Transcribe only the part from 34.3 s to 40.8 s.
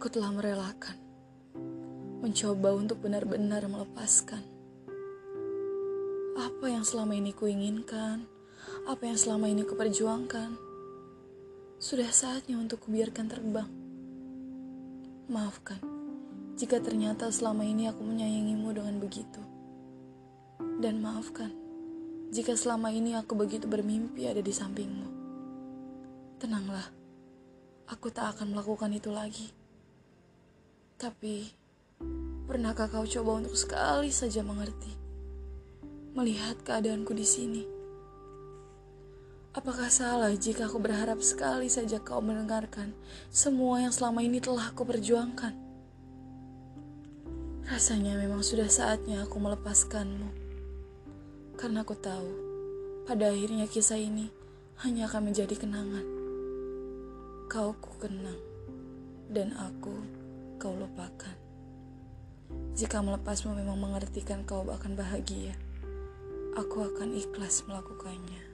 mengerti? Melihat keadaanku di sini. Apakah salah jika aku